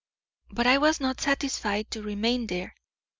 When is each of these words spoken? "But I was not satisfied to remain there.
"But 0.49 0.65
I 0.65 0.79
was 0.79 0.99
not 0.99 1.21
satisfied 1.21 1.91
to 1.91 2.01
remain 2.01 2.47
there. 2.47 2.73